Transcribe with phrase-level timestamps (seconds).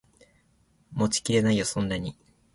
[0.93, 2.17] 持ちきれないよそんなに